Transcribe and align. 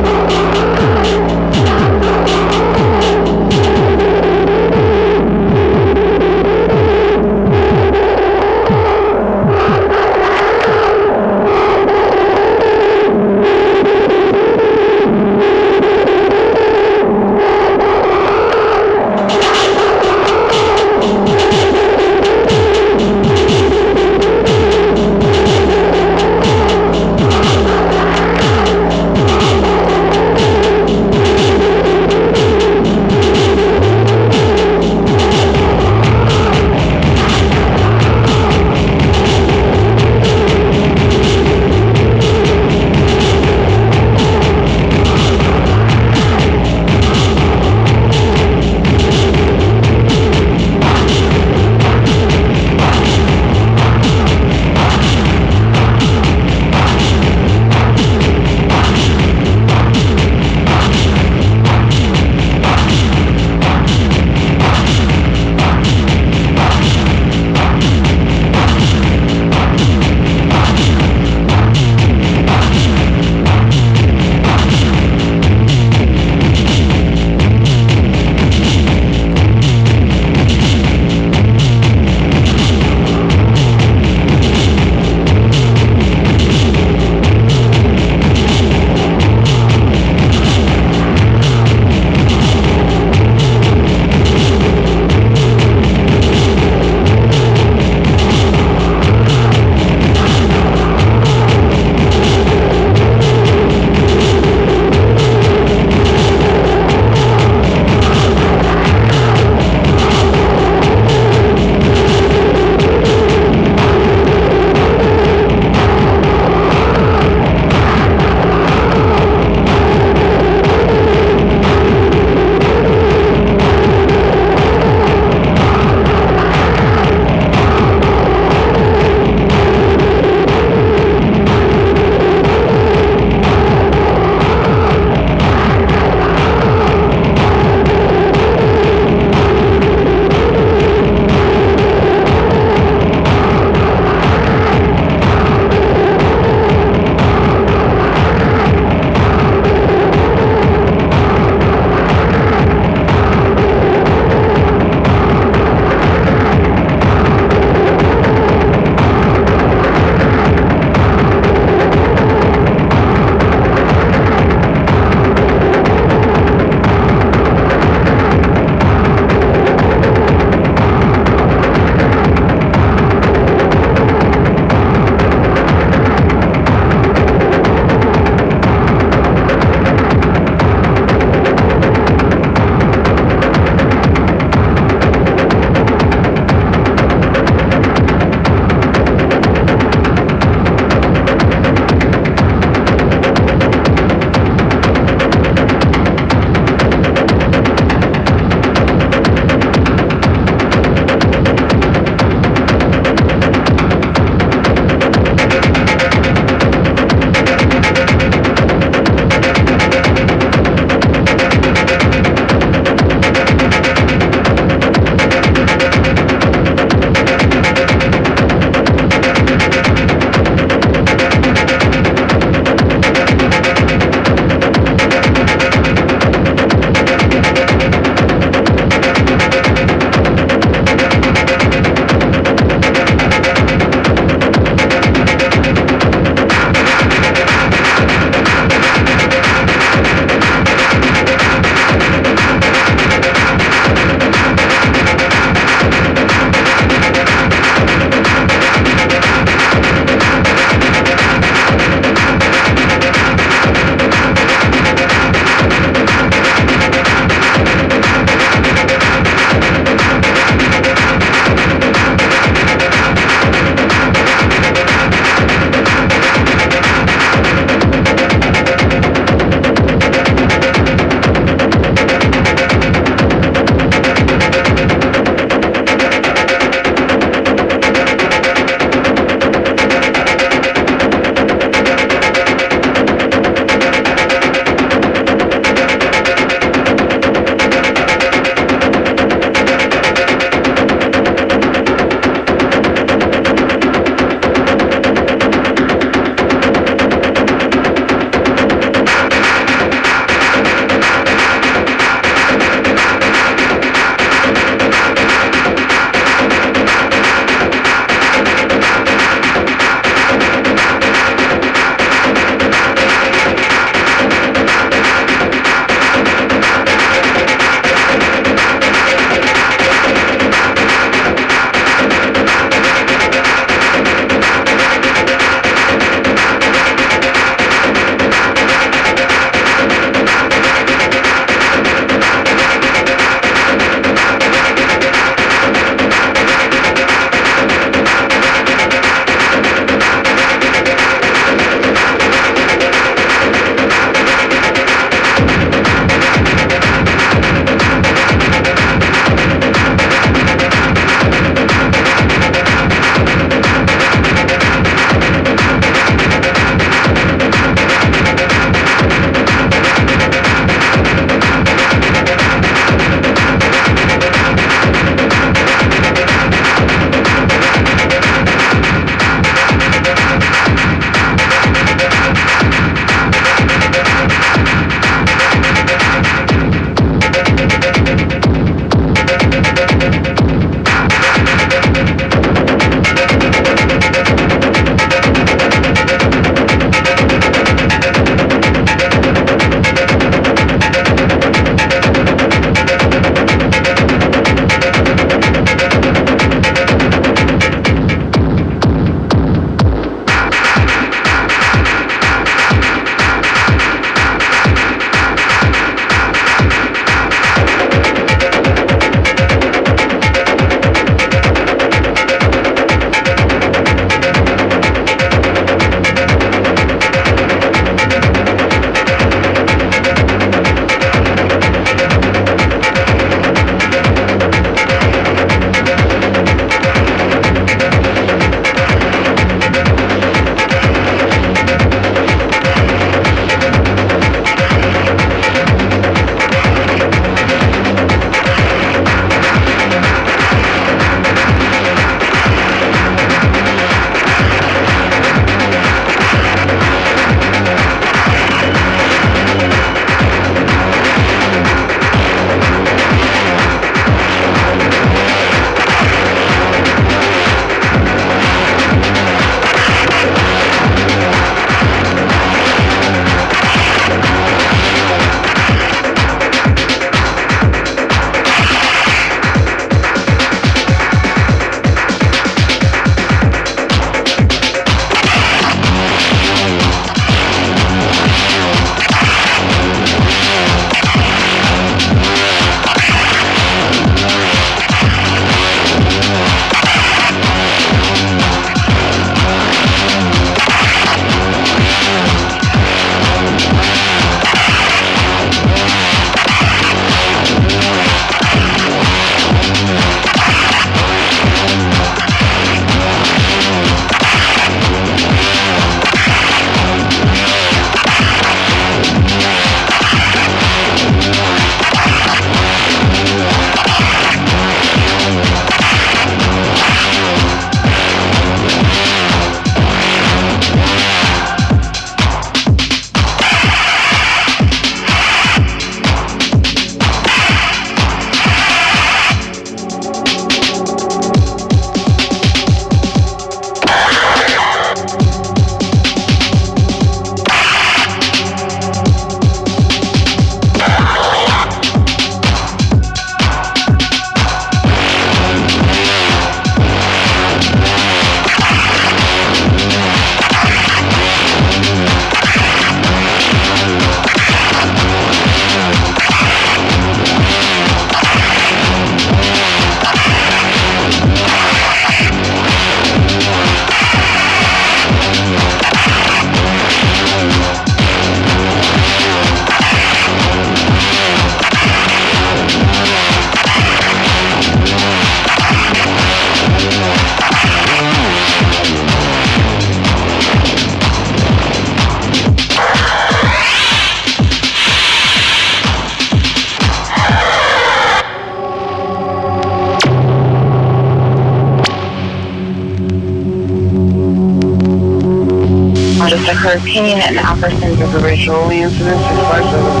Incident 599.59 600.00